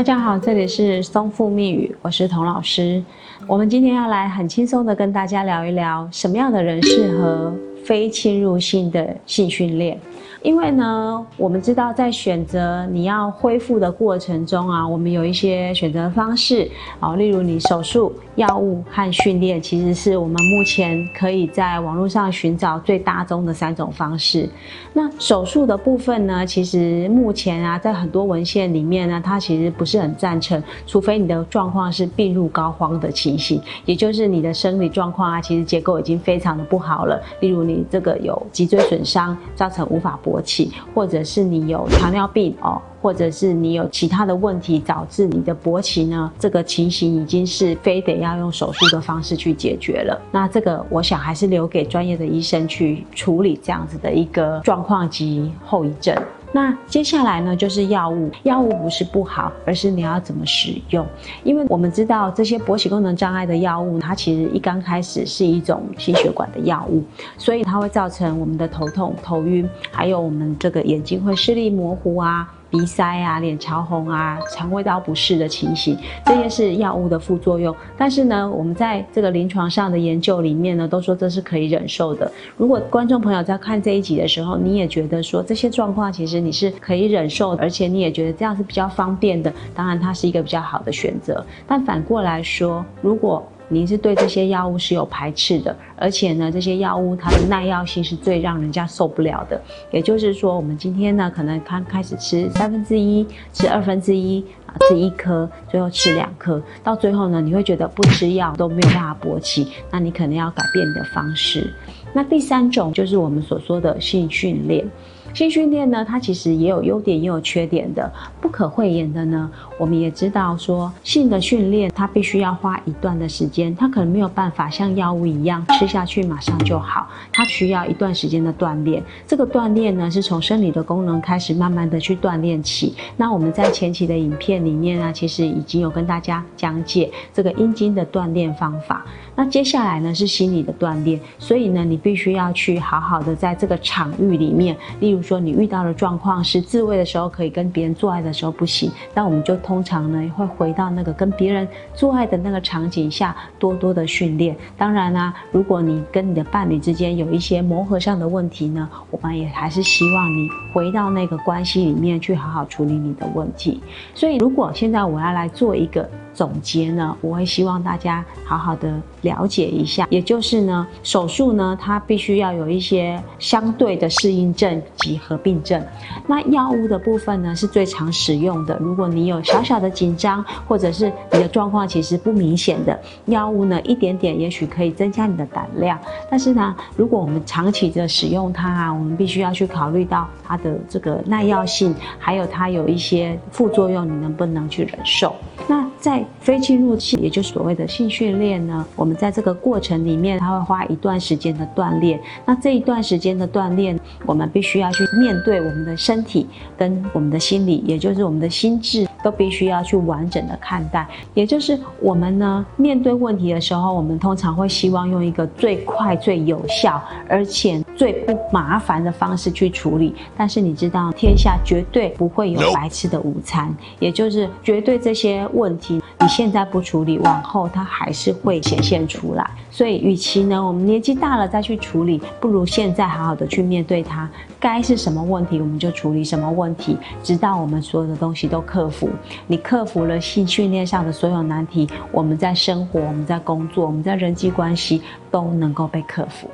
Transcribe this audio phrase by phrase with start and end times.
[0.00, 3.04] 大家好，这里是松富密语，我是童老师。
[3.46, 7.54] 我们今天要来很轻松的跟大家聊一聊，什么样的人适合
[7.84, 9.98] 非侵入性的性训练。
[10.42, 16.66] 因为呢，我们知道在选择你要恢复的过程中啊，我们有一些选择方式
[16.98, 24.48] 啊，例如你手术、药物和训练，其实是我们目前可以在网络上寻找最大宗的三种方式。
[24.94, 50.20] 那手术的部分呢，其实目前啊，在很多文献里面呢，它其实不是很赞成，除非你的状况是病入膏肓的情形，也就是你的生理状况啊，其实结构已经非常的不好了，例如你这个有脊椎损伤，造成无法勃起，或者是你有糖尿病哦，或者是你有其他的问题导致你的勃起呢，这个情形已经是非得要用手术的方式去解决了。
[50.32, 56.14] 那这个我想还是留给专业的医生去处理这样子的一个状况及后遗症。
[56.52, 58.30] 那接下来呢，就是药物。
[58.42, 61.06] 药物不是不好，而是你要怎么使用。
[61.44, 67.04] 因为我们知道这些勃起功能障碍的药物，它其实一刚开始是一种心血管的药物，
[67.38, 72.52] 所以它会造成我们的头痛、头晕，还有我们这个眼睛会视力模糊啊。
[72.70, 77.74] 鼻塞啊、脸潮红啊、肠胃道不适的情形，这些是药物的副作用。
[77.98, 82.30] 但是呢，我们在这个临床上的研究里面呢，都说这是可以忍受的。
[82.56, 91.44] 如果观众朋友在看这一集的时候，你也觉得说这些状况其实你是可以忍受的，而且你也觉得这样是比较方便的，当然它是一个比较好的选择。
[91.66, 99.60] 但反过来说，如果您是对这些药物是有排斥的，而且呢，这些药物它的耐药性是最让人家受不了的。
[99.92, 111.72] 也就是说，我们今天呢，可能刚开始吃三分之一，吃二分之一啊，吃一颗，最后吃两颗，到最后呢，你会觉得不吃药都没有办法勃起，那你可能要改变的方式。
[112.12, 114.84] 那第三种就是我们所说的性训练。
[115.32, 118.10] 性训练呢，它其实也有优点也有缺点的。
[118.40, 129.02] 不可讳言的呢，我们也知道说，性的训练它必须要花一段的时间，它可能没有办法像药物一样吃下去马上就好，它需要一段时间的锻炼。
[129.26, 132.94] 这个锻炼呢，是从生理的功能开始慢慢的去锻炼起。
[133.16, 139.06] 那我们在前期的影片里面呢，其实已经有跟大家讲解这个阴茎的锻炼方法。
[139.36, 145.19] 那接下来呢是心理的锻炼，所以呢，你必须要去好好的在这个场域里面，例如。
[145.22, 154.56] 说你遇到的状况是自慰的时候可以跟别人做爱的时候不行，那我们就通常呢会回到那个跟别人做爱的那个场景下多多的训练。
[154.76, 163.80] 当然啦，如果你跟你的伴侣之间有一些磨合上的问题呢，我们也还是希望你回到那个关系里面去好好处理你的问题。
[164.14, 166.08] 所以，如果现在我要来做一个。
[166.32, 174.80] 总结呢，我会希望大家好好的了解一下，也就是呢，手术呢，它必须要有一些相对的适应症
[175.18, 175.82] 合并症。
[176.26, 178.76] 那药物的部分呢，是最常使用的。
[178.80, 185.98] 如果你有小小的紧张，或者是你的状况其实不明显的，药物呢，一点点也许可以增加你的胆量。
[186.30, 195.34] 但是呢，如果我们长期的使用它啊，我们必须要去考虑到它的这个耐药性，还有它有一些副作用，你能不能去忍受？
[195.68, 202.20] 那在非侵入性，也就是所谓的性训练呢，我们在这个过程里面，它会花一段时间的锻炼。
[202.44, 206.46] 那这一段时间的锻炼，我们必须要去面对我们的身体
[206.76, 211.06] 跟我们的心理，也就是我们的心智，都必须要去完整的看待。
[211.34, 220.14] 也就是我们呢，面对问题的时候，我们通常会希望用一个最快、最有效，而且最不麻烦的方式去处理。
[220.36, 226.02] 但是你知道，天下绝对不会有白吃的午餐，也就是绝对这些问题。
[226.20, 229.50] 你现在不处理，往后它还是会显现出来。
[229.70, 234.28] 所以，与其呢我们年纪大了再去处理，不如现在好好的去面对它。
[234.58, 239.08] 该是什么问题，我们就处理什么问题，直到我们所有的东西都克服。
[239.46, 245.00] 你克服了性训练上的所有难题，我们在生活、我们在工作、我们在人际关系
[245.30, 246.50] 都能够被克服。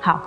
[0.00, 0.16] 好。